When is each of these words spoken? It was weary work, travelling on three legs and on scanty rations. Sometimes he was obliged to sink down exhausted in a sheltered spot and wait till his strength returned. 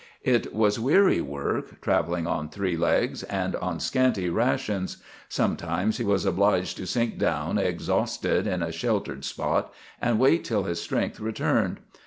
It 0.23 0.51
was 0.51 0.79
weary 0.79 1.21
work, 1.21 1.79
travelling 1.79 2.25
on 2.25 2.49
three 2.49 2.75
legs 2.75 3.21
and 3.21 3.55
on 3.57 3.79
scanty 3.79 4.29
rations. 4.31 4.97
Sometimes 5.29 5.99
he 5.99 6.03
was 6.03 6.25
obliged 6.25 6.77
to 6.77 6.87
sink 6.87 7.19
down 7.19 7.59
exhausted 7.59 8.47
in 8.47 8.63
a 8.63 8.71
sheltered 8.71 9.23
spot 9.23 9.71
and 10.01 10.17
wait 10.17 10.43
till 10.43 10.63
his 10.63 10.81
strength 10.81 11.19
returned. 11.19 11.81